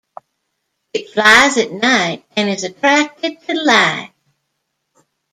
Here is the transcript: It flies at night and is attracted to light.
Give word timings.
It 0.93 1.11
flies 1.11 1.57
at 1.59 1.71
night 1.71 2.25
and 2.35 2.49
is 2.49 2.63
attracted 2.63 3.39
to 3.41 3.53
light. 3.53 4.13